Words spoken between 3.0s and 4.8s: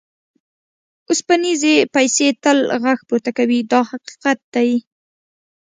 پورته کوي دا حقیقت دی.